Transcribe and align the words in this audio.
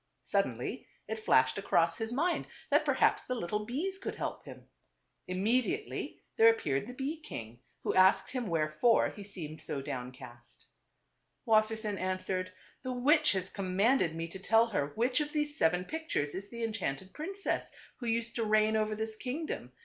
Suddenly 0.23 0.87
it 1.07 1.19
flashed 1.19 1.59
across 1.59 1.99
his 1.99 2.11
mind 2.11 2.47
that 2.71 2.83
perhaps 2.83 3.23
the 3.23 3.35
of 3.35 3.37
^ 3.37 3.41
little 3.41 3.65
bees 3.67 3.99
could 3.99 4.15
help 4.15 4.45
him. 4.45 4.65
Immedi 5.29 5.77
ately 5.87 6.21
there 6.37 6.49
appeared 6.49 6.87
the 6.87 6.93
bee 6.95 7.19
king, 7.19 7.59
who 7.83 7.93
asked 7.93 8.31
him 8.31 8.47
wherefore 8.47 9.09
he 9.09 9.23
seemed 9.23 9.61
so 9.61 9.79
downcast. 9.79 10.65
Wassersein 11.47 11.99
answered, 11.99 12.51
"The 12.81 12.91
witch 12.93 13.33
has 13.33 13.47
com 13.51 13.77
manded 13.77 14.15
me 14.15 14.27
to 14.29 14.39
tell 14.39 14.65
her 14.69 14.87
which 14.95 15.21
of 15.21 15.33
these 15.33 15.55
seven 15.55 15.85
pict 15.85 16.11
ures 16.13 16.33
is 16.33 16.49
the 16.49 16.63
enchanted 16.63 17.13
princess, 17.13 17.71
who 17.97 18.07
used 18.07 18.33
to 18.37 18.43
reign 18.43 18.73
TWO 18.73 18.79
BBOTHEES. 18.79 18.87
297 18.87 18.87
over 18.87 18.95
this 18.95 19.15
kingdom. 19.15 19.71